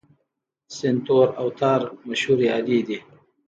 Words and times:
سنتور 0.77 1.27
او 1.39 1.47
تار 1.59 1.81
مشهورې 2.07 2.47
الې 2.57 2.79
دي. 2.87 2.99